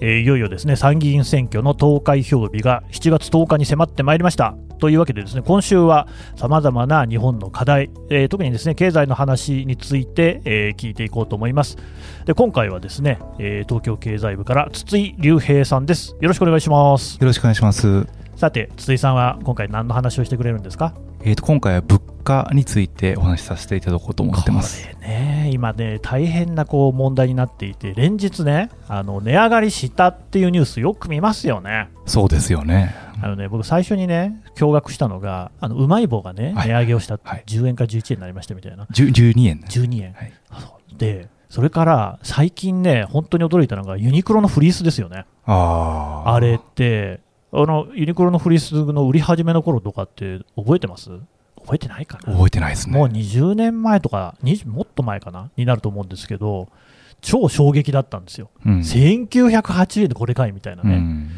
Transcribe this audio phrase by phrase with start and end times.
[0.00, 4.54] えーいよいよですね参議院選挙の投開票日が7月10日に迫ってまいりました。
[4.78, 6.06] というわけでですね今週は
[6.36, 11.76] さまざまな日本の課題、えー特にですね経済の話について、えー聞いていこうと思います。
[12.26, 16.16] で今回はですね、えー東京経済部から筒井隆平さんです。
[16.20, 17.18] よろしくお願いします。
[17.20, 18.06] よろしくお願いします。
[18.36, 20.94] さて筒井さんは今回何の話をしてくれるんですか？
[21.24, 24.86] えー、と今回は物価についてお話しさせていただこうと思ってます。
[24.86, 31.88] これね、今ね、大変なこう問題になっていて、連日ね、あの値上がりしたっていうニュース、よく見ますよね。
[32.04, 32.94] そうですよね。
[33.22, 39.66] あのね僕、最初にね、驚愕したのが、あのうまい棒がね、はい値上げをしたはい10円から11円になりましたみたいな、10 12円ね。
[39.68, 40.12] 12円。
[40.12, 40.32] はい
[40.96, 45.24] で、それから最近ね、本当に驚いたのが、ユニクロのフリースですよね。
[45.46, 46.34] ああ。
[46.34, 47.20] あれって、
[47.52, 51.10] あのユニクロのフリースの売り始めの頃とかって、覚えてます？
[51.68, 52.96] 覚えてないかな覚えてないですね。
[52.96, 56.68] もう20年前とか、20もっと前かな、になると思うんですけど、
[57.20, 58.78] 超衝撃だったんですよ、うん。
[58.78, 61.30] 1908円でこれかいみたいなね、うん。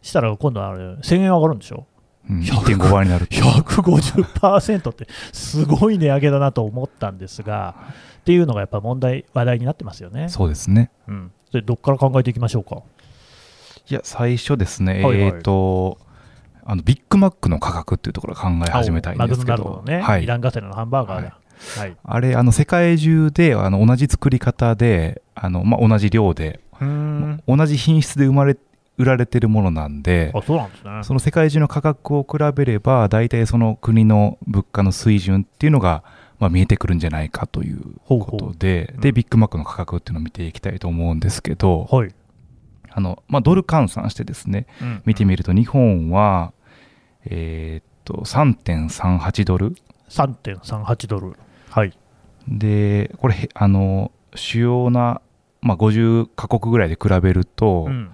[0.00, 1.86] したら今度あれ、1000円上がるんでしょ、
[2.30, 3.26] うん1.5倍になる。
[3.26, 7.74] 150%って、すごい値上げだなと思ったんですが、
[8.20, 10.30] っていうのがやっぱ問題、話題になってますよね。
[10.30, 10.90] そうですね。
[11.06, 12.82] うん、でどっから考えていきましょうか？
[13.90, 15.98] いや、最初ですね、はいはいえっ、と、
[16.66, 20.24] あのビッグマックの価格っていうところから考え始めたいんですけど、のね、はい。
[20.24, 21.38] イランガセラのハンバーガーだ。
[21.78, 21.96] はい。
[22.02, 27.42] あれ、あの世界中であの同じ作り方で、あのまあ、同じ量で、うーん。
[27.46, 28.56] 同じ品質で生まれ
[28.96, 30.90] 売られてるものなんで、あそうなんですね。
[31.02, 36.02] その世界中の価格を比べれば、大体その国の物価の水準っていうのが、
[36.38, 42.14] まあ、見えてくるんじゃないかということで、うんで、ビッグマックの価格っていうのを見ていきたいと思うんですけど、はい
[42.96, 46.52] あのまあ、ドル換算してですね、うん見てみると、日本は、
[47.24, 49.74] えーっと、3.38ドル。
[50.08, 51.32] 3.38ドル。
[51.70, 51.98] はい。
[52.46, 55.20] で、これ、へあの、主要な、
[55.60, 58.10] まあ、50カ国ぐらいで比べると、うん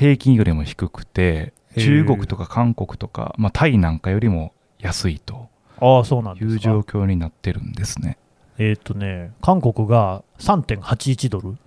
[0.00, 5.50] 平均よりも低くて、中国とか韓国とか、まあ、タイなんかよりも安いと。
[6.40, 6.44] い。
[6.56, 8.16] う状況になってるんですね。
[8.56, 11.58] えっ、とね、韓国が3.81ドル。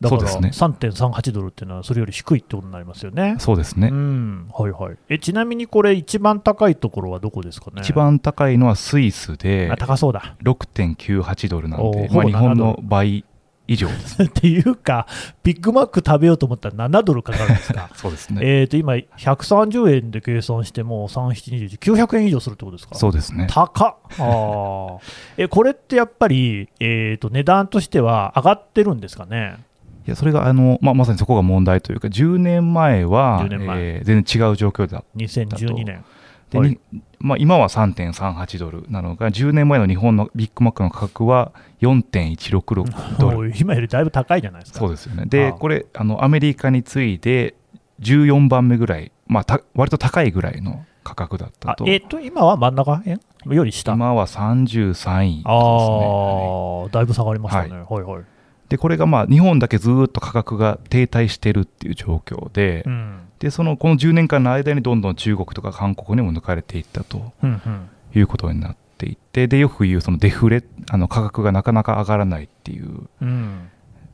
[0.00, 3.34] だからそうですね3.38ドルっていうのはそれより低いってことになりますよね。
[3.36, 3.88] うそうですね。
[3.90, 4.96] ん、はいはい。
[5.10, 7.82] え、ちなみにこれ一番高いところはどこですかね？
[7.82, 10.36] 一番高いのはスイスであ高そうだ。
[10.42, 13.24] 6.98ドルなんで、まあ、日本7の倍
[13.66, 14.20] 以上です。
[14.24, 15.06] っていうか、
[15.44, 17.90] ビッグマック食べようと思ったら7ドルかかるんですか？
[17.94, 18.40] そうですね。
[18.42, 22.94] えっと、今、130円で計算しても、3、7、21、900円以上するってことですか？
[22.96, 23.46] そうですね。
[23.50, 24.98] 高っあー
[25.44, 29.58] えこれってやっぱり、えー、と値段としては上がってるんですかね、
[30.06, 36.04] いやそれがあの、まあ、まさにそこが問題というか、10年前は10年前えー全然違う状況だ2012年。
[36.50, 36.80] で、はいに
[37.20, 43.52] まあ、今は3.38ドルなのが、10年前の日本のビッグマックの価格は4.166ドル。
[43.56, 44.80] 今よりだいぶ高いじゃないですか。
[44.80, 45.22] そうですよね。
[45.24, 47.54] あで、あこれ、あのアメリカに次いで
[48.00, 51.84] 14番目ぐらい、まあ、た割と高いぐらいの価格だったと。
[51.84, 53.20] あえっ、と、今は真ん中辺？
[53.46, 53.92] より下？
[53.92, 55.42] 今は33位ですね。
[55.44, 57.70] あはいーだいぶ下がりましたね。
[57.88, 58.24] はいはい。
[58.70, 63.18] で、これがまあ日本だけずーっと価格が停滞してるっていう状況で、うん。
[63.40, 67.88] で、そのこの10年間の間にどんどん中国とか韓国にも抜かれていったとうんうん。
[68.14, 73.68] いうことになっていて、で、よく言うそのデフレ、あの価格がなかなか上がらないっていう、うん。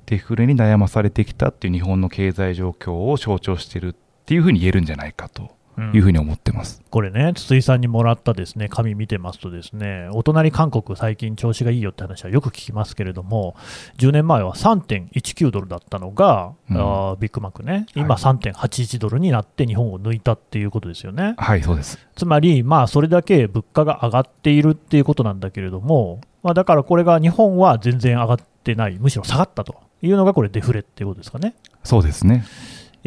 [0.06, 3.94] デフレに悩まされてきたっていう日本の経済状況を象徴してるっ
[4.24, 5.48] ていうふうに言えるんじゃないかとうん
[5.94, 6.82] いうふうに思ってます。
[6.91, 13.56] これね、筒井さんにもらったですね紙見てますと、ですねお隣韓国、最近調子がいいよって話はよく聞きますけれども、
[13.98, 21.34] 10年前は3.19ドルだったのが、うんあービッグマックね、今はい3.81ドルになって日本を抜いたっていうことですよね。
[21.38, 21.98] はい、そうです。
[22.16, 31.54] つまり、まあ、それだけ物価が上がっているっていうことなんだけれども、まあ、だからこれが日本は全然上がってない、むしろ下がったというのがこれ、デフレっていうことですかね。
[31.84, 32.44] そうですね。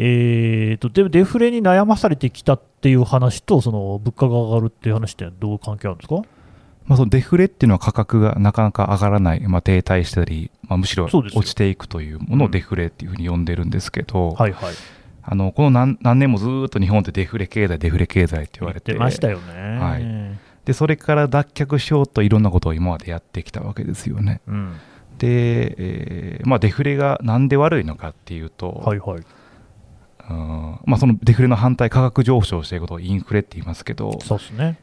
[0.02, 6.22] えー、とでデフレに悩まされてきたっていう話と、その物価が上がるっていう話ってどう関係あるんですか？
[6.86, 14.74] まあ、そのデフレっていうのは価格がなかなか上がらない、まあ、停滞したり、まあ、むしろ落ちていくというものをデフレっていうふうに呼んでるんですけど、はいはい。
[15.22, 19.78] あのこの何何年もずーっと日本ってデフレ経済、デフレ経済って言われてましたよね。
[19.78, 24.40] はいでそれから脱却しようといろんなことを今までやってきたわけですよね。
[24.46, 24.74] うん。
[25.18, 29.22] で、えーまあ、デフレがなんで悪いのかっていうと、はいはい。
[30.30, 34.78] うんまあ、そのデフレの反対、価格上昇していることをインフレって言いますけど、そうですね。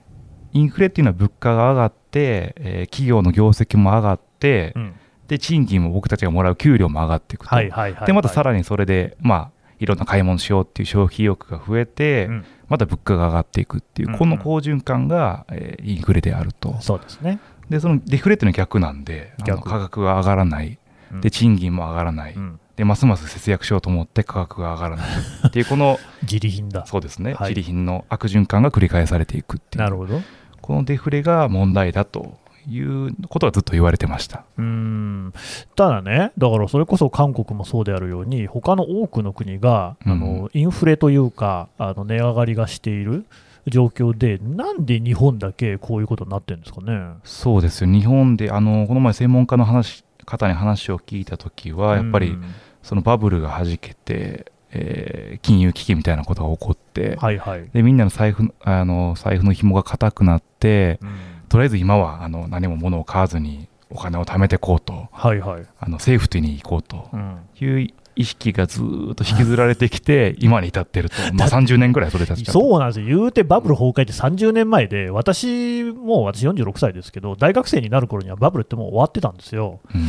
[0.54, 4.94] インフレっていうのは物価が上がって、えー企業の業績も上がって、うん。
[5.28, 8.08] で賃金も僕たちがもらう給料も上がっていくと、はいはいはいはい。
[8.08, 16.76] でまたさらにそれで、まあ、いろんな買い物しようっていう消費意欲が増えて、うんまた物価が上がっていくっていう、うんうんこの好循環が、えーインフレであると。
[16.82, 17.40] そうですね。
[17.70, 20.78] で、そのデフレっていうのは逆なんで、価格が上がらない。
[21.12, 22.34] うんで、賃金も上がらない。
[22.34, 25.06] うんで、ますます節約しようと思って価格が上がらない。
[25.48, 26.86] っていう、この、自利品だ。
[26.86, 29.84] そうですね、はい自利品の悪循環が繰り返されていくっていう。
[29.84, 30.22] なるほど。
[30.62, 32.38] このデフレが問題だと
[32.70, 34.44] いうことはずっと言われてました。
[34.58, 35.34] うーん
[35.76, 43.26] ただね、だからそれこそ韓国もそうであるように、他の多くの国が、うんあのインフレというか、あの値上がりがしている
[43.66, 47.16] 状況で、なんで日本だけこういうことになってるんですかね。
[47.24, 52.44] そうですよ、日本で、あのこの前、専門家の話方に話を聞いたときは、やっぱりうん
[52.88, 57.70] そのバブルがはじけて、えー金融危機みたいなことが起こって、はいはい。
[57.74, 61.10] でみんなの財布あの財布の紐が固くなって、うん。
[61.50, 65.66] とりあえず今はあの何も物を買わずにお金を貯めていこうと、はいはい。
[65.80, 67.10] あのセーフティーに行こうと。
[67.14, 67.40] うん。
[67.60, 79.82] いう意識がずーっと引きずられてきて、今に至ってると、 まあ、30年ぐらいそれたそうなんですよ、言うてバブル崩壊って30年前で、私も私46歳ですけど、大学生になる頃にはバブルってもう終わってたんですよ。
[79.94, 80.02] うん。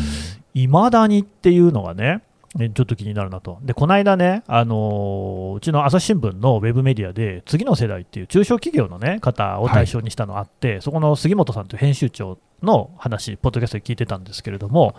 [0.54, 2.22] いまだにっていうのがね、
[2.54, 3.58] ねちょっと気になるなと。
[3.62, 14.94] で、この間ね、あのーうちの朝日新聞のウェブメディアで、次の世代っていう中小企業の、ね、方を対象にしたのあって、そこの杉本さんという編集長の話、ポッドキャストで聞いてたんですけれども、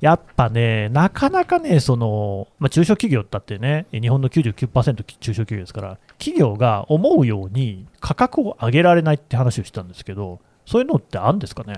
[0.00, 11.74] やっぱね、なかなかね、そのまあ、中小企業だってね、日本の99%中小企業ですから、企業が思うように価格を上げられないって話をしたんですけど、そういうのってあるんですかね？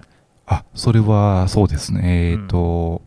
[0.47, 3.01] あそれはそうですね、えっ、と、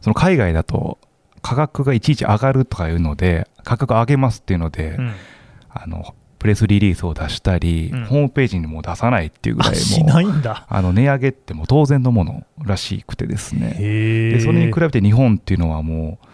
[0.00, 0.98] その海外だと
[1.42, 5.12] 価格がいちいち上がるとかいうので、価格上げますっていうので、うん。
[5.72, 8.04] あのプレスリリースを出したり、うん。
[8.06, 10.66] ホームページにも出さないっていうぐらいもないんだ。
[10.68, 16.26] あの値上げってもう当然のものらしくてですね、へでそれにー比べて日本っていうのはもう、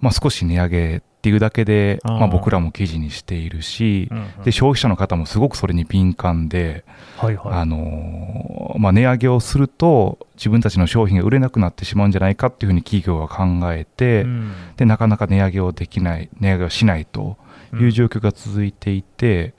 [0.00, 4.42] まあ、少し値上げっていうだけで、まあ、僕らも記事にしているし、うんうん。
[4.44, 6.84] で消費者の方もすごくそれに敏感で、
[7.16, 7.54] はいはい。
[7.54, 14.52] あのーまあ、値上げをすると自分たちの商品が売れなくなってしまうんじゃないかっていうふうに企業が考えて、うん。
[14.76, 17.36] でなかなか値上げをできない値上げをしないと
[17.74, 19.54] いう状況が続いていて、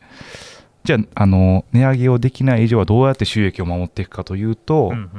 [0.83, 5.09] じゃあ、あの値上げをできない以上はどうやって収益を守っていくかというと、うんうん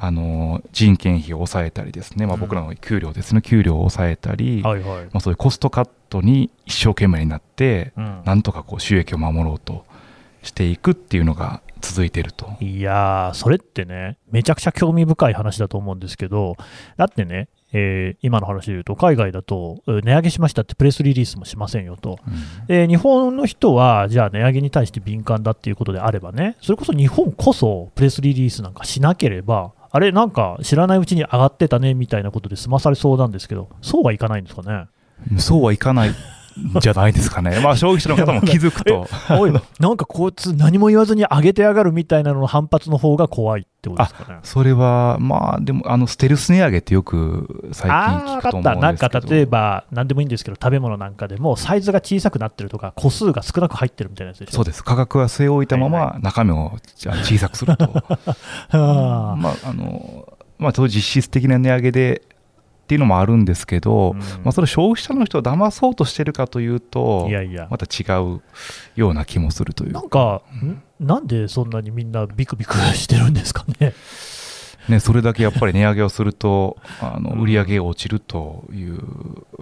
[0.00, 2.40] あの人件費を抑えたりですね、まあ、うん。
[2.40, 5.04] 僕らの給料ですね、給料を抑えたり、はいはい。
[5.04, 8.22] まあ、そういうコストカットに一生懸命になって、うん。
[8.24, 9.84] なんとかこう収益を守ろうと
[10.42, 12.56] していくっていうのが続いていると。
[12.60, 16.56] いやー、それってね、めちゃくちゃ興味深い話だと思うんですけど、
[16.96, 22.18] だってね、えー今の話で言うと、海外だと、えー値上げしましたってプレスリリースもしませんよと。
[22.26, 22.30] う
[22.64, 22.66] ん。
[22.66, 34.86] で日本の人は、じゃあ値上げに対して敏感だっていうことであればね、それこそ日本こそプレスリリースなんかしなければ、あれ、なんか知らないうちに上がってたねみたいなことで済まされそうなんですけど、そうはいかないんですかね？
[35.38, 36.10] そうはいかない
[36.80, 37.60] じゃないですかね。
[37.60, 39.06] まあ消費者の方も気づくと。
[39.38, 44.40] おい、 なんかこいつ何も言わずに上げてやがるみたいなのの反発の方が怖いってことですかね。
[44.42, 49.20] それは、まあ、でも、あの、ステルス値上げってよく最近聞くと思うんですけど。
[49.20, 54.52] か例えば、なんでもいいんですけど、食べ物なんかでも、サイズが小さくなってるとか、個数が少なく入ってるみたいなやつでしょ。
[54.56, 54.82] そうです。
[54.82, 57.84] 価格は据え置いたまはいま、中身を小さくすると。
[57.84, 58.02] は
[58.70, 60.26] あまあ、あの、
[60.58, 62.22] まあ、実質的な値上げで、
[62.88, 67.68] っていうのもあるんですけど、うんまあ、それ消費者の人を騙そうとしてるかというとい、やいや。
[67.70, 68.40] また違う
[68.96, 70.82] ような気もするというなんか、ん？
[70.98, 73.92] なんでそんなにみんなビクビクしてるんですかね？
[74.88, 78.98] ね、それだけやっぱり値上げをすると、あのうん売り上げが落ちるという、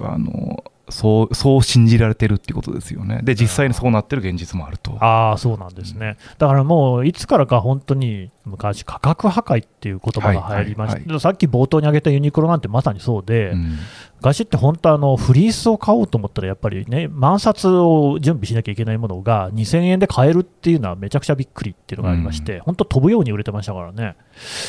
[0.00, 3.20] あのそうそう信じられてるっていうことですよね。
[3.24, 4.92] で、実際にそうなってる現実もあると。
[5.00, 6.16] ああ、そうなんですね。
[6.38, 13.78] だからもう、いつからか本当に昔、価格破壊っていう言葉が流行りました、はいはいさっき冒頭に挙げたユニクロなんてまさにそうで、うん
[14.18, 24.16] 昔って本当あの、フリースを買おうと思ったら、やっぱりね、万札を準備しなきゃいけないものが2000円で買えるっていうのはめちゃくちゃびっくりっていうのがありまして、本当、飛ぶように売れてましたからね。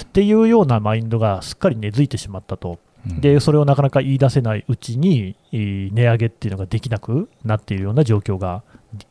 [0.03, 2.79] っていうようなマインドがすっかり根付いてしまったと。
[3.09, 8.63] うんで、それをなかなか言い出せないうちに、えー値上げっていうのができなくなっているような状況が、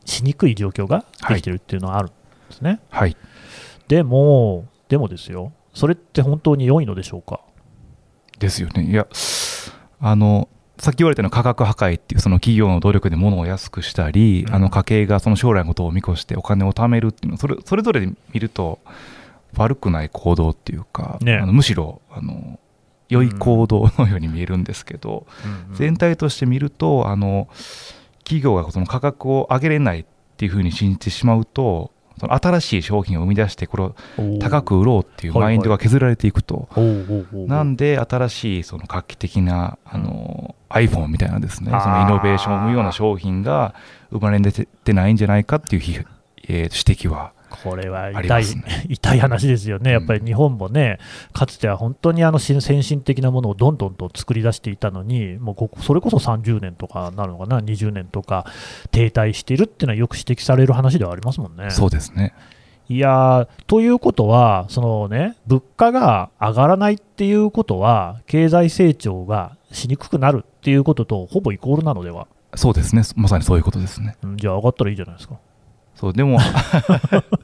[0.05, 2.11] しにくい状況ができてるっていうのはあるん
[2.49, 2.79] ですね。
[2.89, 3.15] はい。
[3.87, 7.41] でも、でもですよ、それって本当に良いのでしょうか？
[8.39, 8.83] ですよね。
[8.83, 9.07] いや、
[9.99, 10.47] あの、
[10.79, 18.79] さっき言われたような価格破壊っていうその企業の努力で物を安くしたり、うんあの家計がその将来のことを見越してお金を貯めるっていうのそれそれぞれで見ると
[19.55, 22.59] 悪くない行動っていうか、ねあのむしろあの
[23.09, 25.25] 良い行動のように見えるんですけど、
[25.73, 27.47] 全体として見るとあの
[28.23, 30.05] 企業がその価格を上げれないっ
[30.37, 33.95] ていうふうに信じてしまうとその新しい商品を生み出してこれを
[34.39, 43.75] 高く売ろうっていうマインドが削られていくと、おーおーおーなんで新しいその画期的なあの iPhone みたいなですねそのイノベーションを生むような商品が
[44.09, 46.05] 生まれ出てないんじゃないかっていう批、
[46.47, 48.85] えー指摘はこれは痛い、ね。
[48.89, 50.99] 痛い話ですよね、やっぱりうん日本もね、
[51.33, 58.45] かつては本当にあの新先進的なものをどんどんと作り出していたのに、もうここそれこそ30年とかなるのかな、20年とか
[58.91, 61.69] 停滞しているっていうのはよく指摘される話ではありますもんね。
[61.69, 62.33] そうですね。
[62.89, 73.03] いやーということは、そのね、物価が上がらないっていうことは、経済成長がしにくくなるっていうこととほぼイコールなのでは、そうですね。
[73.15, 74.15] まさにそういうことですね。
[74.23, 75.35] うんじゃあ上がったらいいじゃないですか。
[75.99, 76.39] そうでも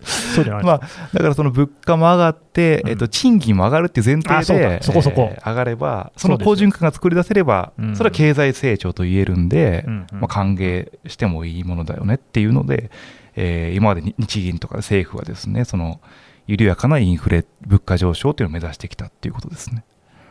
[0.03, 0.63] そうじゃない。
[0.63, 0.79] まあ
[1.11, 2.89] だからその物価も上がって、うん。
[2.91, 4.83] えっと、賃金も上がるっていう前提でか。
[4.83, 5.31] そこそこ。
[5.33, 7.95] えー上がればその好循環が作り出せればうん。
[7.95, 12.91] それは経済成長と言えるんで、うんうんまあ、歓迎してもいいものだよねっていうので、
[13.35, 15.99] えー今までに日銀とか政府はですねその
[16.45, 19.83] 緩やかなインフレ物価上昇というのを目指してきたっていうことですね。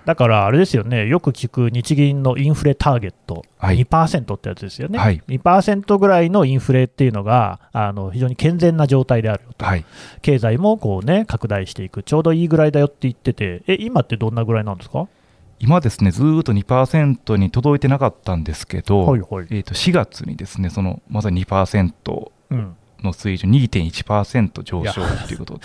[0.04, 3.84] だからあれですよね、よく聞く日銀のインフレターゲット、はい。
[3.84, 5.22] 2%ってやつですよね、はい。
[5.28, 9.84] 2%ぐらいのインフレっていうのがあの非常に健全な状態であるよと、はい、
[10.22, 15.08] 経済もこう、ね、拡大していく、ちょうどいいぐらいだよって言ってて、え今ってどんなぐらいなんですか、
[15.60, 19.46] 今ですねずーっと2%に届いてなかったんですけど、はいはい。
[19.50, 25.60] えー、と4月にですねそのまさに2%うん、の水準2.1%上昇ということで。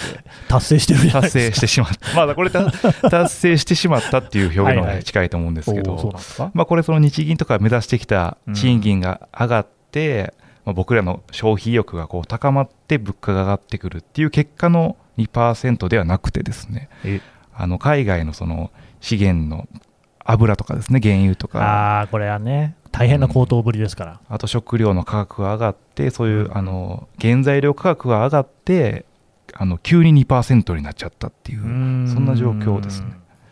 [0.47, 1.29] 達成してるじゃ達。
[1.31, 2.71] 成してしまった、まあこれた
[3.09, 6.51] 達成してしまったっていう表現の方が近いと思うんですけど、おーそうなんですか？
[6.53, 10.33] まあ、これ、その日銀とか目指してきた賃金が上がって、
[10.65, 17.21] まあ、僕らの消費意欲がこう高まって、物価が上がってくるっていう結果の2%ではなくてですね、え？
[17.55, 18.69] あの海外のその
[19.01, 19.67] 資源の
[20.23, 24.19] 油とかですね、原油とか、ああ、これはね、大変な高騰ぶりですから。
[24.27, 26.57] あと食料の価格が上がって、そういう、うん。
[26.57, 29.05] あの原材料価格が上がって、
[29.53, 31.65] あの急に2%になっちゃったっていう、そ
[32.19, 33.07] んな状況ですね。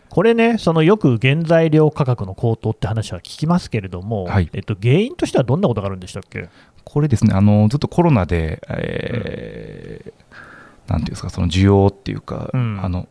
[0.10, 4.50] これね、そのよく原材料価格の高騰って話は聞きますけれども、はい。
[4.54, 6.50] えっと、原因としてはどんなことがあるんでしたっけ？
[6.84, 10.26] これですね、あのずっとコロナで、えー
[10.88, 12.80] なんていうんですか、その需要っていうか、うん。
[12.80, 13.08] あの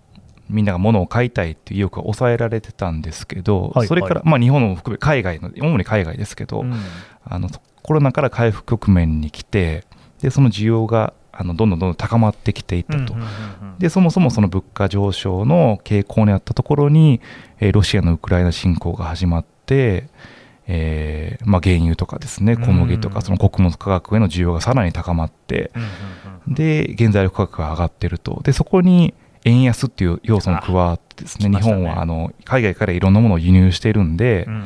[0.48, 3.86] みんなが物を買いたいっていう意欲が抑えられてたんですけど、はい。
[3.86, 6.74] それから、まあ、日本も含め海外の、主に海外ですけど、うん。
[7.24, 7.48] あの
[7.82, 9.84] コロナから回復局面に来て、
[10.20, 13.14] でその需要があのどんどんどんどん高まってきていったと。
[13.78, 17.20] でそもそもその物価上昇の傾向にあったところに、
[17.60, 20.08] えーロシアのウクライナ侵攻が始まって、
[20.66, 25.72] えーまあ、原油とかですね小麦とうんかその穀物価格への需要がさらに高まって
[26.48, 28.40] で原材料価格が上がってると。
[28.44, 34.64] でそこに円安っていう要素も加わってですねね本はあの海外からいろんなものを輸入しているんで、うん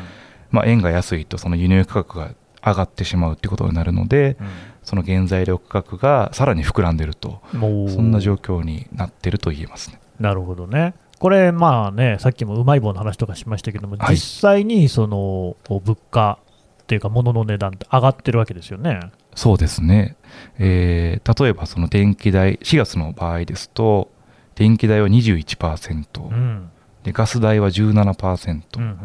[0.50, 4.36] まあ、円が安いとその輸入価格が上がってしまうっていうことになるので
[4.82, 10.00] その原材料価格がさらに膨らんでるとそんな状況になってると言えますね。
[10.18, 10.94] なるほどね。
[11.18, 16.38] これ、まあね、さっきもうまい棒の話とかしましたけども、はい実際にその物価
[16.82, 19.00] っていうか、物の値段って上がってるわけですよね。
[19.34, 20.16] そうですね、
[20.58, 24.10] えー例えばその電気代、4月の場合ですと、
[24.58, 26.70] 電気代は21%、うん。
[27.04, 28.98] でガス代は17%、うんうん。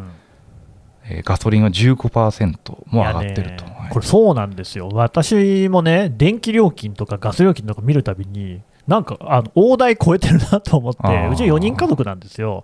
[1.05, 2.57] えーガソリンは15%
[2.88, 3.65] も上がってると。
[3.65, 3.89] はい。
[3.91, 11.00] これそうなんですよ、私もね、電気料金とかガス料金とか見るたびに、なんかあの大台超えてるなと思って
[11.31, 12.63] うち4人家族なんですよ。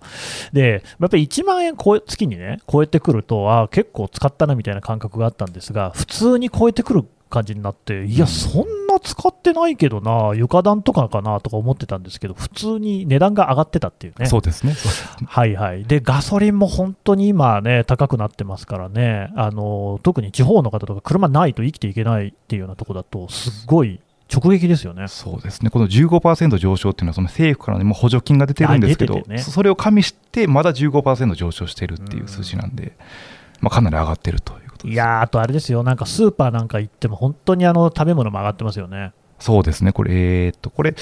[0.52, 8.30] で、やっぱり1万円超え月にね、超えてくると、あー結構使ったなみたいな感覚があったんですが、普通に超えてくる感じになって、いや、うん。
[8.30, 14.26] そん使ってないけどな、床暖とかかなとか思ってたんですけど、普通に値段が上がってたっていうね。
[14.26, 14.74] そうですね、
[15.26, 24.00] はいはい、でガソリンも本当に今ね、高くなってますからね、あの特に地方の方とか、車ないと生きていけないっていうようなところだと、すごい
[24.32, 25.08] 直撃ですよね。
[25.08, 32.92] そうですねこの15%上昇っていうのは、その政府からのも補助金が出てるんですけど、ててねそれを加味して、まだ15%上昇してるっていう数字なんで、
[33.60, 34.94] まあ、かなり上がってるということです。
[34.94, 39.12] いやーあとあれですよ、なんかスーパーなんか行っても、本当にあの食べ物も上がってますよね。
[39.40, 40.94] そうですね、これ、えーっと、これ、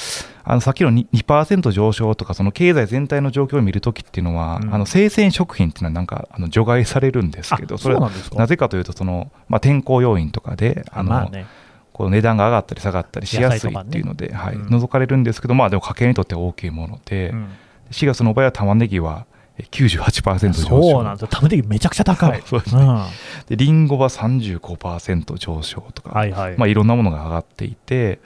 [0.45, 4.75] あのさっきの 2%, 2上昇とか、その経済全体の状況を見るときっていうのは、うん。
[4.75, 11.47] あの生鮮食品っていうのはなんかあの除外されるんですけど、あそれはなぜかというと、そのまあ、天候要因とかで、あのまあね、
[11.93, 14.71] こう値段が上がったり下がったりしやすいっていうので、はい、うん。
[14.71, 17.49] 除かれるんですけど、まあ、でも家計にとっては大きいもので、うん。
[17.91, 19.38] 4月の場合は玉ねぎはえ
[19.71, 20.69] 98%上昇。
[20.69, 22.31] そうなんですよ、玉ねぎめちゃくちゃ高い。
[22.31, 23.09] はいそうですねうん、は
[23.49, 26.57] でリンゴは35%上昇とか、いはい。
[26.57, 28.21] まあ、いろんなものが上がっていて、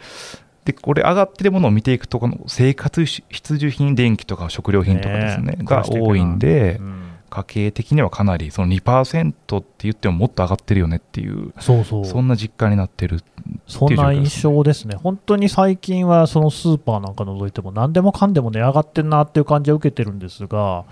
[0.65, 3.23] でこれ、上がってるものを見ていくと、この生活必
[3.55, 12.05] 需品、電気とか食料品とかですね、ねえが多いんでう、ん家計的にはかなりその2%って言ってももっと上がってるよねっていうそうそう。
[12.05, 13.23] そんな実感になってる
[13.67, 20.85] そんな印象ですね、本当に最近はそのスーパーなんか除いても、何でもかんでも値上がってんなっていう感じは受けてるんですが、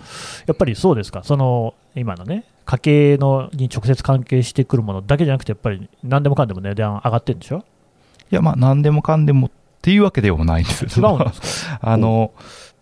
[0.47, 7.63] やっぱりそうですか、その今のね、家計のに直接関係してくるものだけじゃなくて、やっぱり何でもかんでも値段上がってるんでしょ？
[8.31, 11.79] いや、まあ、何でもかんでもっていうわけではないんです違うんですか？
[11.81, 12.31] あの、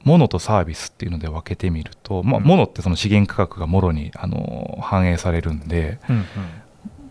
[0.10, 6.26] 物とサービスっていうので分けてみると、まあ、うん物ってその資源価格がもろにあの反映されるんで、うんうん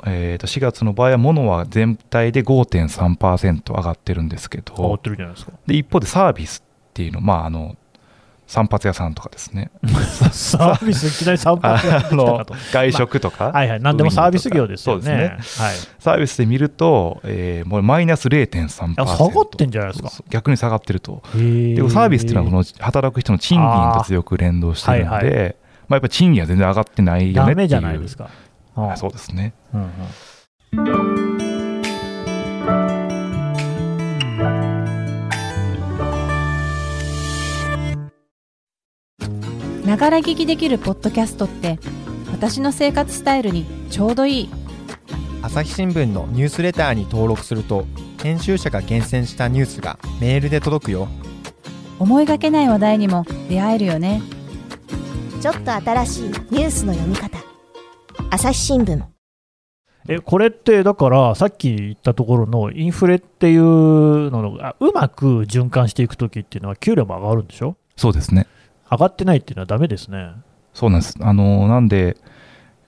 [0.07, 5.53] えー、と4月の場合は物は全体で5.3%上がってるんですけ上がっどてるじゃないですか。
[5.67, 7.77] で一方でサービスっていうのまああの
[8.49, 9.71] 散髪屋さんとかですね。
[10.33, 12.55] サービス、いきなり3あ発やってきたのかと。
[12.73, 15.03] 外食とか、はいはい、何でもサービス業ですよね。
[15.03, 15.67] そうですね。
[15.99, 20.11] サービスで見ると、えーもうマイナス0.3%あ下がってんじゃないですか。
[20.31, 21.23] 逆に下がってると。
[21.25, 25.25] はい、でサービスっていうのはこの働く人の賃金と強く連動してるんで、あーはい。
[25.25, 27.35] まあ、やっぱり賃金は全然上がってないよねっていう。
[27.35, 28.31] ダメじゃないですか。
[28.77, 29.53] あそうですね。
[29.75, 29.85] うんう
[31.25, 31.28] ん
[39.99, 41.79] がら聞きできるポッドキャストって
[42.31, 44.51] 私の生活スタイルにちょうどいい。
[45.43, 47.85] 朝日新聞のニュースレターに登録すると
[48.23, 51.09] 編集者が厳選したニュースがメールで届くよ。
[51.99, 54.23] 思いがけない話題にも出会えるよね。
[55.41, 57.39] ちょっと新しいニュースの読み方。
[58.31, 59.03] 朝日新聞。
[60.09, 67.77] えこれってだからさっき言ったところのインフレっていうのがうまく循環していくときっていうのは給料も上がるんでしょ？
[67.97, 68.47] そうですね
[68.91, 70.33] 上がってないっていうのはダメですね。
[70.75, 71.17] そうなんです。
[71.21, 72.17] あのなんで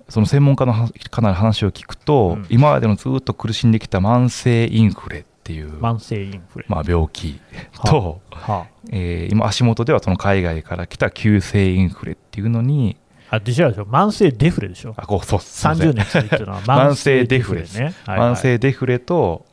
[0.09, 2.47] その専門家のはかなり話を聞くと、うん。
[2.51, 6.65] 今までのずっと苦しんできた慢性インフレっていう、慢性インフレ。
[6.69, 7.41] まあ、病気
[7.85, 12.97] と、はえー今足元ではその海外から来た急性インフレっていうのに
[13.31, 13.71] あ、あでしょ。
[13.71, 14.95] 慢性デフレでしょ。
[14.97, 15.91] あこうそうすいません。
[15.91, 17.79] 30年続いてるのは慢性デフレです。
[17.79, 17.95] ね。
[18.05, 19.47] 慢性デフレと、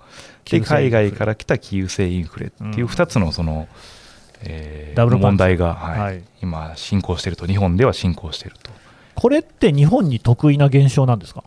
[0.45, 3.67] で海外から来た急性インフレっていう2つのその、
[4.41, 6.23] えー問題が、はいはい。
[6.41, 8.71] 今進行していると日本では進行していると。
[9.15, 11.43] これって日本に得意な現象なんですか、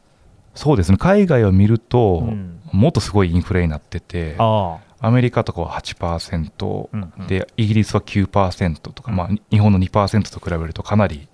[0.54, 0.99] そうですね。
[0.99, 2.61] 海外を見ると、うん。
[2.73, 7.26] もっとすごいインフレになっててあアメリカとかは8%、うんうん。
[7.26, 11.28] でイギリスは9%とか、まあ、日本の2%と比べるとかなり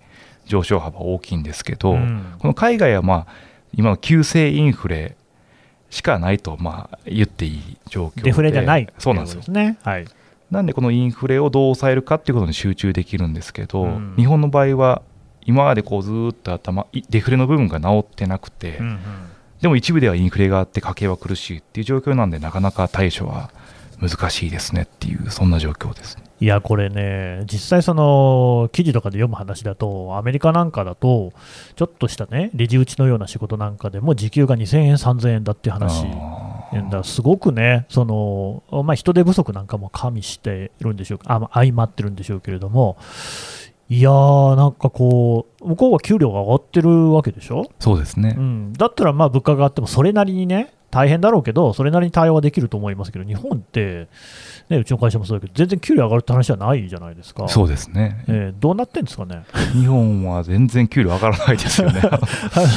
[0.46, 2.34] 上昇幅大きいんですけあ、ど、うん。
[2.38, 3.32] この海外はまあ
[3.74, 5.16] 今の急性インフレ
[5.90, 8.22] しかないとまあ言っていい状況で。
[8.22, 9.42] デフレじゃないそうなんですよ。
[9.52, 9.78] ね。
[9.82, 10.06] はい。
[10.50, 14.14] なんでこのインフレをどう抑えるかっていうことに集中できるんですけど、うん。
[14.16, 15.02] 日本の場合は
[15.44, 18.98] 今までこうずーっと頭いデフレの部分が治ってなくて、うんうん。
[19.60, 23.50] でも一部ではインフレがあって家計は苦しいっていう状況なんでなかなか対処は
[24.00, 26.26] 難しいですねっていうそんな状況ですね。
[26.38, 31.32] いや、これね、実際、その記事とかで読む話だと、アメリカなんかだと、
[31.76, 36.04] ちょっとしたね、レジ打ちのような仕事なんかでも、時給が2000円、3000円だっていう話、
[36.90, 42.96] だすごくね、そのまあ、人手不足なんかも加味してるんでしょうあまあ相まってるんでしょうけれども、
[43.88, 54.08] いやー、なんかこう、向こうは給料が上がってるわけでしょ、そうですね、うん、だったらまあ物価が上がっても、それなりにね、大変だろうけど、それなりに対応はできると思いますけど、日本って、
[54.70, 57.46] ね、うちの会社もそうだけど、全然給料上がるって話はないじゃないですか。
[57.48, 62.00] そうですね、えーどうなってんですかね、日本は全然給料上がらないですよね。
[62.02, 62.10] あ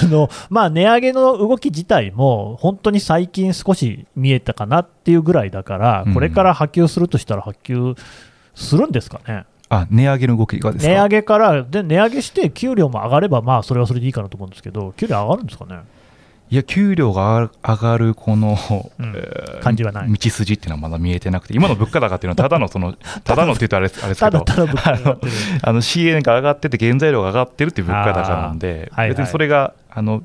[0.08, 7.97] のまあ、値上げの動き自体も、本当に最近少し見えたかなっていうぐらいだからうん、これから波及するとしたら波及
[8.53, 10.91] するんですかね、あ値上げの動きがですか？
[10.91, 15.77] 値上げから、で値上げして給料も上がれば、まあそれはそれでいいかなと思うんですけど、給料上がるんですかね、
[16.51, 18.57] いや給料が上がるこの、
[18.99, 24.39] うんえー感じはない道筋っていうのはまだ見えてなくて今の物価高っていうのはただのそのただのって言うとあれですあれですけど。
[25.62, 30.23] あの CA が上がってて原材料が上がってるっていう物価高なんで、はいはい別にそれがあの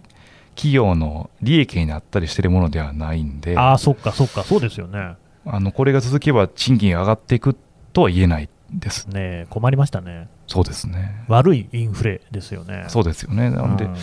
[0.54, 5.14] 企業の利益になったりしてるものではないんでああ、そっかそっか、そうですよね。
[5.46, 7.56] あのこれが続けば賃金が上がっていく
[7.92, 10.28] とは言えないですねえ困りましたね。
[10.46, 12.84] そうですね悪いインフレですよね。
[12.88, 13.94] そうですよねなので、うん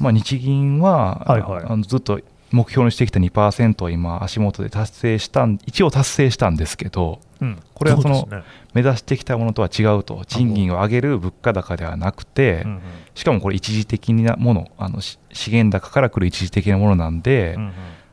[0.00, 1.64] まあ、日銀は、はいはい。
[1.64, 2.20] あのずっと
[2.52, 7.58] 目標にしてきた2%を今足元で達成したん一応達成したんですけどうん。
[7.74, 8.28] これはその
[8.72, 12.80] 目指してきたものとは違うと賃金を上げる物価高ではなくて、うんうん。
[13.14, 17.72] しかもこれ一時的なものあのし資源高から来る一時的なものなんで、うんうん。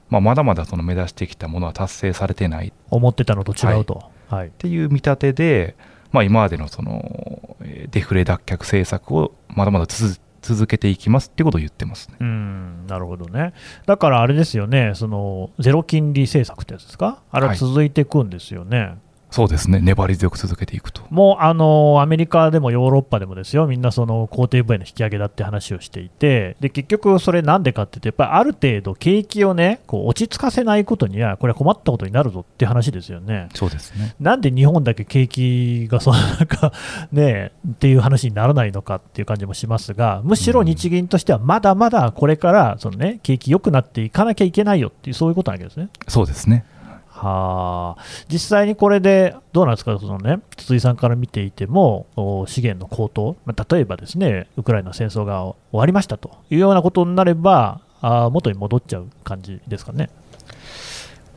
[0.10, 2.68] まあ、まだまだその目指してきたものは達成されてない。
[2.68, 4.04] っ思ってたのと違うと。
[4.30, 4.52] はい。
[4.52, 5.76] ていう見立てで、
[6.12, 12.18] まあ、今までのそのえーデフレ脱却政策をまだまだ続続けていきますってことを言ってますね。
[12.20, 13.54] うんなるほどね、
[13.86, 17.58] だからあれですよね、そのゼロ金利政策ってやつですか、あれははい。
[17.58, 18.98] 続いていくんですよね、
[19.34, 21.02] そうですね、粘り強く続けていくと。
[21.10, 33.50] もうあのアメリカでもヨーロッパでもですよ、みんなその工程部への引き上げだって話をしていて、で結局、それなんでかって言って、やっぱりある程度、景気をね、こう落ち着かせないことには、これは困ったことになるぞって話ですよね。
[33.56, 34.14] そうですね。
[34.20, 36.72] なんで日本だけ景気がそのなんか
[37.12, 45.90] ねっていう話にならないのかっていう感じもしますが、むしろ日銀としてはまだまだこれからそのね景気良くなっていかなきゃいけないよっていうそういうことなわけですね。
[46.08, 46.66] そうですね。
[47.24, 60.10] はあ、実際にこれでどうなんですか、そのね、筒井さんから見ていても、お資源の高騰、まあ、例えばですね、ウクライナ戦争が終わりましたというようなことになれば、あー元に戻っちゃう感じですかね。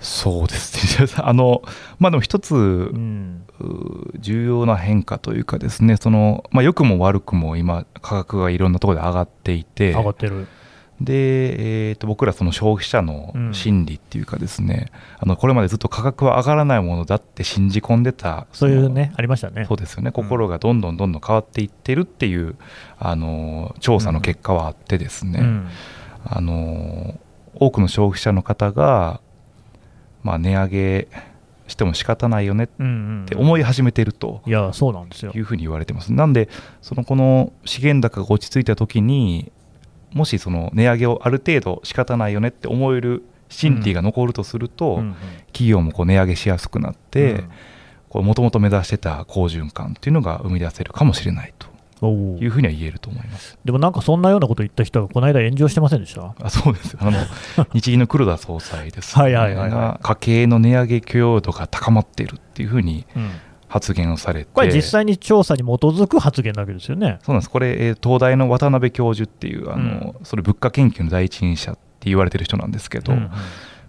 [0.01, 1.09] そうですね。
[1.22, 1.62] あの、
[1.99, 10.49] まあでも一つ、うん、う重要な変化というかですね、その、まあ良くも悪くも今、価格がいろんなところで上がっていて、上がってる。
[11.01, 19.67] で、えー、と僕らその消費者のうん心理っていうかですね、あのこれまでずっと価格は上がらないものだって信じ込んでたそういうね、ありましたね。
[19.69, 22.57] そうですよね心がどんどんどんどん変わっていってるっていう、
[22.99, 25.69] あの調査の結果はあってですね、うん
[26.29, 27.21] あの
[27.55, 29.21] 多くの消費者の方が、
[30.23, 31.09] まあ、値上げ
[31.69, 35.41] しても仕方ないよねっうんうんて思い始めてるといや、そうなんですよい。
[35.41, 36.13] うふうに言われてます。
[36.13, 36.49] なんで
[36.83, 39.53] そのこの資源高が落ち着いた時に
[40.16, 45.14] もしその値上げをある程度仕方ないよねって思える心理が残るとすると、うんうん。
[45.52, 47.44] 企業もこう値上げしやすくなって
[48.14, 48.24] うん。
[48.24, 51.52] もともと目指してた好循環っていうのが生み出せるかもしれない
[52.00, 52.07] と
[52.40, 53.59] いうふうには言えると思います。
[53.64, 56.35] でもなんかそんなようなこと言った人がこの間炎上してませんでした？
[56.42, 56.96] あそうです。
[56.98, 57.18] あの
[57.74, 59.70] 日銀の黒田総裁です、ね、はいはいはいはい。
[59.70, 63.31] が家計の値上げ許容度が高まっているっていうふうにうん
[63.77, 64.51] 発言をされて。
[64.53, 67.19] これ実際に調査に基づく発言なわけですよね。
[67.23, 67.51] そうなんです。
[67.51, 73.31] これ、えー東大の渡辺教授っていうあの、それ物価研究の第一人者って言われてる人なんですけど、うんうん。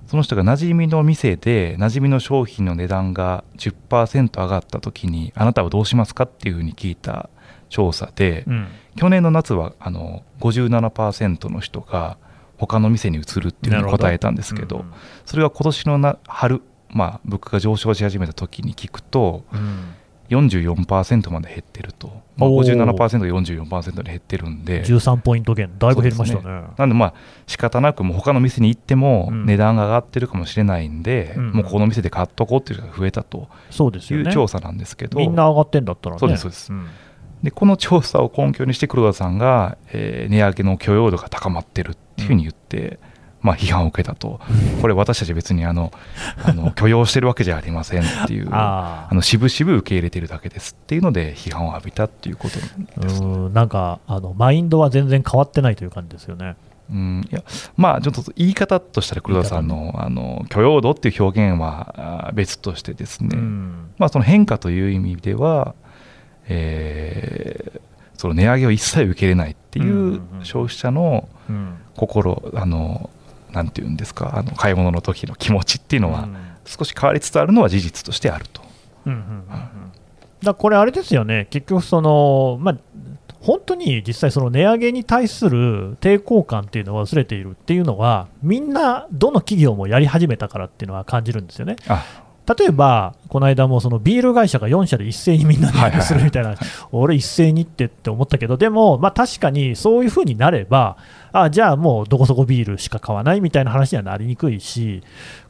[0.08, 7.30] その人が馴染みの店で馴染みの商品の値段が10%上がった時にあなたはどうしますかっていうふうに聞いた
[7.70, 8.68] 調査で、うん。
[8.96, 12.18] 去年の夏はあの57%の人が
[12.58, 14.94] 他の店に移るっていうふうに答えたんですけどうんうん。
[15.26, 16.62] それが今年のな春、
[16.98, 19.94] まあ、物価が上昇し始めた時に聞くとうん。
[20.30, 22.74] 44%まで減ってると、まあ、おー。
[22.76, 24.84] 57%が44%で減ってるんで。
[24.84, 26.64] 13ポイント減、だいぶ減りましたそうね。
[26.78, 27.14] なんでまあ
[27.46, 29.46] 仕方なくもう他の店に行ってもうん。
[29.46, 31.52] 値段が上がってるかもしれないんで、うん。
[31.52, 34.26] もうこの店で買っとこうっていう人が増えたとそうですよね。
[34.26, 36.20] いう調査なんですけど、みんな上がってんだったらね。
[36.20, 36.74] そうですそうです。
[36.74, 36.88] ん。
[37.44, 43.00] でこの調査を根拠にして黒田さんが、えー値上げの許容度が高まってるっていうふうに言って、
[43.48, 44.42] まあ、批判を受けたと、
[44.82, 45.94] これ私たち別にあの
[46.44, 52.60] あの 許容してるわけじゃありませんっていうああの渋々受け入れてるだけですっていうので批判を浴びたっていうこと
[52.98, 53.24] あ、です。
[53.24, 56.58] うんなんかあのマインドは全然変わってないという感じですよね。
[56.92, 57.42] うん、いや
[57.78, 63.90] まあちょっと言い方としたら黒田さんのあの許容度っていう表現はあ別としてですね、うん。
[63.98, 65.74] まあ、その変化という意味では、
[66.48, 67.80] えー
[68.18, 70.44] その値上げを一切受け入れないっていうんうんううん。
[70.44, 71.78] 消費者のうん。
[71.96, 73.10] 心、あの
[73.58, 78.62] なんていうんですかあの買い物の時の気持ちっていうのはうん少し変わりつつあるのは事実としてあると。
[79.06, 79.68] うんうんうんうん
[80.44, 82.78] だこれ、あれですよね、結局その、まあ、
[83.42, 91.76] 本当に実際、その値上げに対する抵抗感っていうのは薄れているっていうのは、みんな、どの企業もやり始めたからっていうのは感じるんですよね。
[92.48, 96.56] あ例えば、この間もそのビール会社が4社で一斉にみんな値上げするみたいな、
[96.92, 100.98] 俺、一斉にってって思ったけど、でも、まあ、確かにそういうふうになれば、
[101.34, 105.04] あじゃあもうどこそこビールしか買わないみたいな話にはなりにくいし、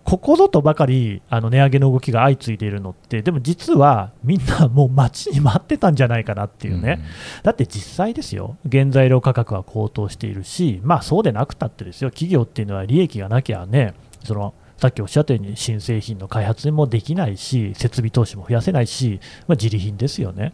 [0.03, 7.01] ここぞとばかりあの値上げの動きが相次いでいるのって、でも実はみんなもう待ちに待ってたんじゃないかなっていうね、
[7.43, 20.53] だって実際ですよ、原材料価格は高騰しているし、まあそうでなくたってですよ、企業っていうのは利益がなきゃね、そのさっきおっしゃったように新製品の開発もできないし、設備投資も増やせないし、まあ、自利品ですよね。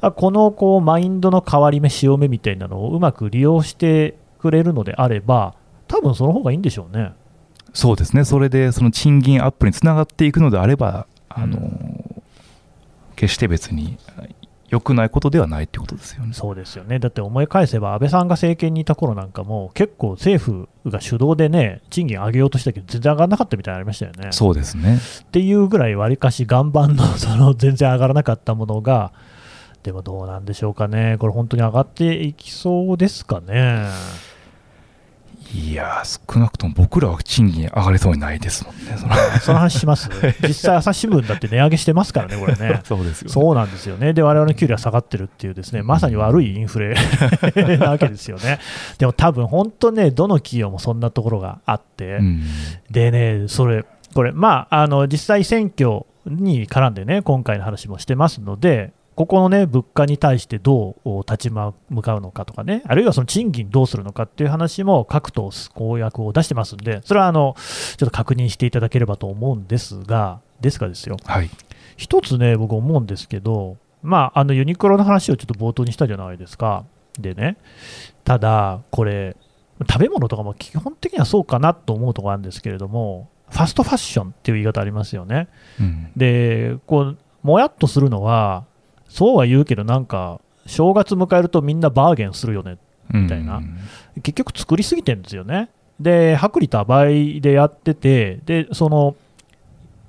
[0.00, 5.54] あこのこうマインドの変わり目、潮目みたいなのをうまく利用してくれるのであれば、
[5.88, 7.12] 多分その方がいいんでしょうね。
[7.74, 12.22] そうですね、それでその賃金アップにつながっていくのであれば、あのう
[13.14, 13.98] 決して別に
[14.70, 16.32] 良くないことではないってことですよね。
[16.32, 24.28] そうですよね、だって思い返せば、安倍さんが政権にいた頃なんかも、結構政府が主導でね、賃金上げようとしたけど、全然上がらなかったみたいなのありましたよね。
[24.30, 24.98] そうですね。
[25.22, 29.12] っていうぐらい、わりかし岩盤の その全然上がらなかったものが、
[29.82, 33.88] でもどうなんでしょうかね、これ、本当に上がっていきそうですかね。
[35.52, 38.82] いやー、少なくとも僕らは賃金上がりそうにないですもんね。
[38.96, 40.08] そのその話します？
[40.46, 42.80] 実際、朝日新聞だって値上げしてますからね、これね。
[42.86, 43.32] そうですよね。
[43.32, 44.12] そうなんですよね。
[44.12, 46.94] で、我々の給料は下がってるっていうですね、まさに悪いインフレ
[47.78, 48.60] なわけですよね。
[48.98, 52.42] でも多分本当ね、どの企業もそんなところがあって、うん
[52.90, 53.84] でね、それ、
[54.14, 67.54] これ、まあ、あの実際選挙に絡んでね、今回の話もしてますので、ここのね、物価に対してどう立ち向かうのかとかね、あるいはその賃金どうするのかっていう話も各党公約を出してますんで、それはあの
[67.98, 71.50] ちょっと確認していただければと思うんですが、ですがですよ、はい、
[71.98, 76.86] 一つね、僕思うんですけど、まあ、あのユニクロの話をちょっと冒頭にしたじゃないですか。
[77.18, 77.58] でね、
[78.24, 79.36] ただ、これ、
[79.86, 85.48] 食べ物とかも基本的にはそうかなと思うところあるんですけれども、ファストファッションっていう言い方ありますよね。
[85.78, 88.64] うん、で、こう、もやっとするのは、
[89.10, 92.78] そうは言うけど、なんか、正月迎えるとみんなバーゲンするよね
[93.12, 93.76] みたいな、うん、
[94.22, 95.68] 結局作りすぎてるんですよね。
[95.98, 99.16] で、薄利多売でやってて、で、その、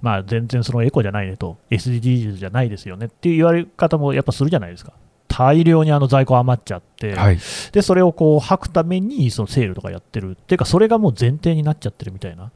[0.02, 4.94] まあ、全然そのエコじゃないねと、SDGs じゃないですよねっていう言われ方もやっぱするじゃないですか。
[5.28, 7.40] 大量にあの在庫余っちゃって、はい、
[7.72, 12.52] でそれをこう履くためにそのセールとかやってるっていうか、それがもう前提になっちゃってるみたいな。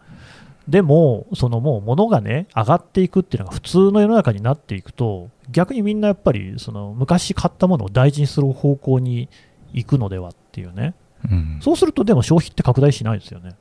[0.67, 9.29] でも、そのもう物がね、上がっていくっていうのが普通の世の中になっていくと、逆にみんなやっぱりその昔買ったものを大事にする方向に
[9.73, 10.95] 行くのではっていうね、
[11.29, 13.55] うん、そうするとでも消費って拡大しないですよね。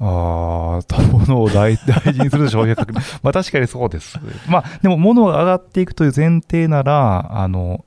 [0.00, 4.18] ああ、物を大 大事にする消費がまあ確かにそうです。
[4.48, 7.84] まあでも物が上がっていくという前提なら、あの、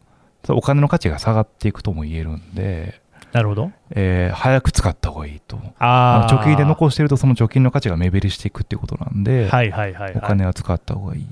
[0.49, 3.01] お金の価値が下がっていくとも言えるんで、
[3.33, 3.71] なるほど。
[3.91, 5.59] えー、早く使った方がいいと。
[5.79, 11.25] あ貯金で残してるとその貯金の価値が目減りしていくっていうことなんで、はいはいはい、はい、お金は使った方がいい。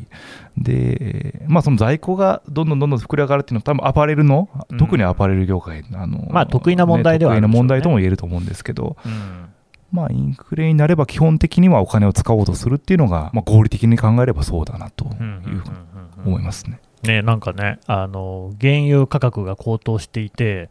[0.58, 9.46] で、まあその在庫がどんどんどんどん膨れ上がるっていうのは多分アパレルの、うん、特にアパレル業界、あの、まあ得意な問題ではね、得意な問題とも言えると思うんですけど、うん
[9.92, 15.62] まあ、インフレになれば基本的にはお金を使おうとするっていうのが、まあ、合理的に考えればそうだなというふうに
[16.26, 16.82] 思いますね。
[17.04, 20.70] ね、なんかね、あの原油価格が高騰していて、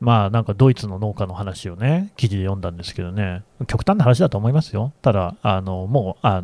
[0.00, 4.92] まあなんかドイツの農家の話をね、記事で読んだんですけどね、極端な話だと思いますよ。
[5.02, 6.42] ただ、あのもうあ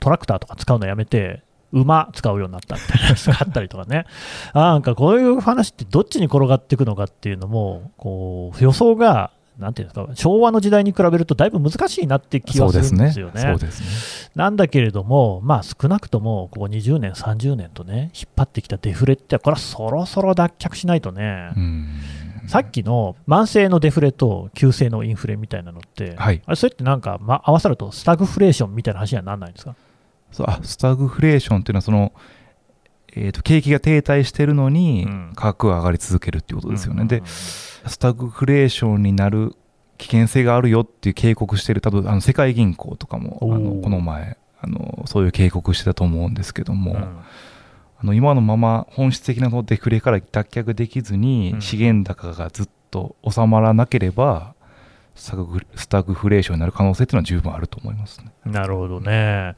[0.00, 4.06] トラクターとか使うのやめて、馬使うようになったみたいな使ったりとかね、
[4.54, 13.40] なんかこういう話ってどっちに転がっていくのかっていうのも、こう予想がなんていうんですか、昭和の時代に比べるとだいぶ難しいなって気はするんですよね。
[13.40, 13.92] そうですね、ね、
[14.34, 21.50] なんだけれども、まあ、少なくともここ20年、30年とね、引っ張ってきたデフレって、これはそろそろ脱却しないとね、
[22.46, 29.74] さっきの慢性のデフレと急性のインフレみたいなのって、はい、あれそれってなんか、ま、合わさるとスタグフレーションみたいな話にはならないんですか？
[30.30, 32.12] そうあスタグフレーションっていうのはその、
[33.14, 37.04] えーと、景気が停滞してるのに価格が上がり続けるっていうことですよね。
[37.04, 39.54] でスタグフレーションになる
[39.98, 47.18] 危険性があるよっていう警告してる、多分あの世界銀行とかもあのこの前あの、そういう警告してたと思うんですけども、うん、
[48.02, 54.54] あの今のまま本質的なデフレから脱却できずに、資源高がずっと収まらなければ、
[55.14, 55.30] ス
[55.88, 59.56] タグフレーションになる可能性っていうのは十分あると思います、ね、なるほどね。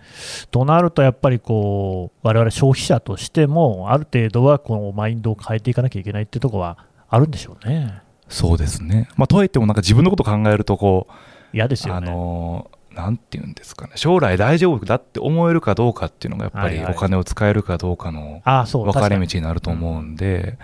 [0.50, 6.78] となると、やっぱりこう、我々消費者としても、ある程度はこのマインドを変えていかなきゃいけないっていうところは
[7.09, 8.02] あるんでしょうね。
[8.28, 9.09] そうですね。
[9.16, 12.09] まあ、とはいっても、なんか自分のこと考えると、こう、嫌ですよね。
[12.09, 20.59] あのなんていうんですかね、将来大丈夫だって思えるかどうかっていうのが、やっぱりお金を使えるかどうかの分かれ道になると思うんで、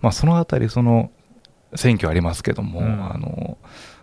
[0.00, 1.10] まあ、そのあたり、その
[1.74, 3.58] 選挙ありますけども、うん、あの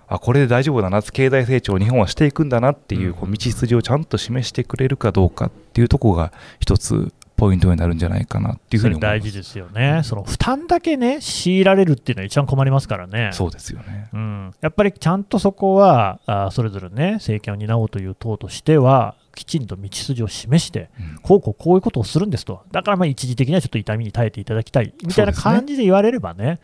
[0.08, 9.19] あこれで大丈夫だな、経済成長を日本はしていくんだなっていうこう道筋をちゃんと示してくれるかどうかっていうところが一つポイントになるんじゃないかなっていうふうに思います。
[9.19, 24.95] 大事ですよね、その負担だけね、強いられるっていうのは一番困りますからね、そうですよね、うん、やっぱりちゃんとそこは、あそれぞれね、政権を担おうという党としては、きちんと道筋を示して、うん、こうこうこういうことをするんですと、だからまあ一時的にはちょっと痛みに耐えていただきたい。
[25.06, 26.60] みたいな感じで言われればね、ね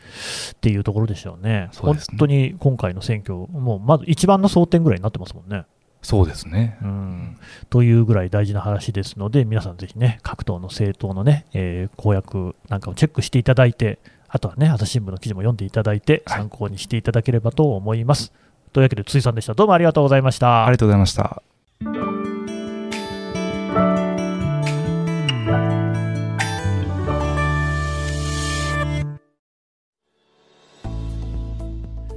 [0.51, 1.93] っていうところでしょうね、うね。
[1.93, 5.65] 本当に今回の選挙、もうまず一番の争点ぐらいになってますもんね。
[6.03, 7.37] そうですね、うん。
[7.69, 18.31] というぐらい大事な話ですので、皆さんぜひね、各党の政党のね、えー、公約なんかをチェックしていただいて、あとはね、朝日新聞の記事も読んでいただいて、参考にしていただければと思います。
[18.31, 18.37] は
[18.67, 19.53] い、というわけで、辻さんでした。
[19.53, 20.65] どうもありがとうございました。
[20.65, 22.12] ありがとうございました。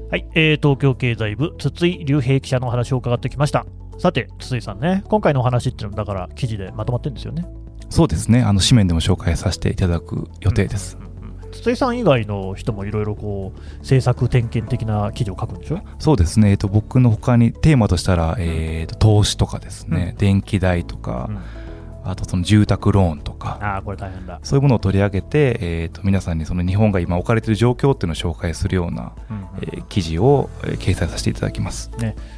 [0.08, 3.66] はい、えー、東京経済部、筒井隆平記者の話を伺ってきました。
[3.98, 7.44] さて、筒井さんね、今回のお話っていうのも、だから記事でまとまってるんですよね。
[7.90, 10.96] そうですね、あの紙面でも紹介させていただく予定です。
[11.42, 15.80] うん、筒井さん以外の人もいろいろこう政策点検的な記事を書くんでしょ？
[15.98, 21.38] そうですね、えーと、僕のほかにテーマとしたら、えーと、投資とかですね、うん、電気代とか、うん
[22.10, 24.38] あとその住宅ローンとかああ、これ大変だ。
[24.42, 31.90] そういうものを取り上げて、えー、と皆さんにその日本が今置かれている状況っていうのを紹介するような、うんうんえー記事を、えー掲載させていただきます。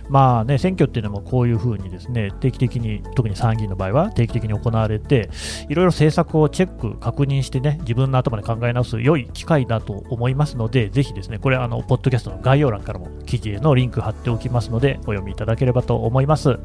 [0.09, 5.29] まあね、選挙っていうのもこういうふうにですね定期的に、特に参議院の場合は定期的に行われて、
[5.69, 16.59] いろいろ政策をチェック、確認してね、自分の頭で考え直す良い機会だと思いますので、ぜひですね、これ、あのポッドキャストの概要欄からも記事へのリンク貼っておきますので、お読みいただければと思います。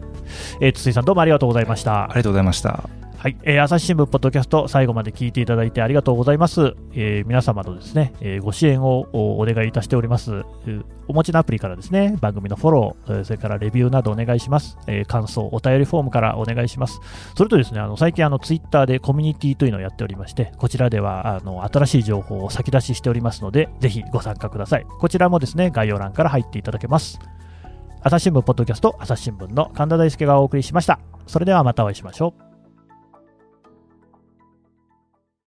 [0.61, 2.07] えー筒井さん、どうもありがとうございましたあ。
[2.09, 2.92] りがとうございました。
[3.23, 6.75] はい、えー朝日新聞ポッドキャスト最後まで聞いていただいてありがとうございます。
[6.91, 10.33] えー皆様のですね、えーご支援をお願いいたしております。
[10.33, 14.77] えーお持ちのアプリからですね、番組のフォロー、えーそれからレビューなどお願いします。
[14.87, 16.99] えー感想、お便りフォームからお願いします。
[17.37, 24.85] それとですね、あの最近あのツイッターでコミュニティというのをやっておりまして、こちらではあの新しい情報を先出ししておりますので、ぜひご参加ください。
[24.99, 27.21] こちらもですね、概要欄から入っていただけます。
[28.01, 30.99] 朝日新聞ポッドキャスト、朝日新聞の神田大輔がお送りしました。
[31.25, 32.52] それではまたお会いしましょう。